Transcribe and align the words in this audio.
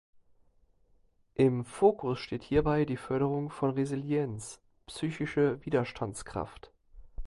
Im 1.35 1.63
Fokus 1.63 2.17
steht 2.17 2.41
hierbei 2.41 2.85
die 2.85 2.97
Förderung 2.97 3.51
von 3.51 3.69
Resilienz 3.69 4.59
(psychische 4.87 5.63
Widerstandskraft). 5.63 6.71